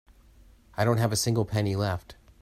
I 0.73 0.83
don't 0.83 0.97
have 0.97 1.11
a 1.11 1.15
single 1.15 1.45
penny 1.45 1.75
left. 1.75 2.15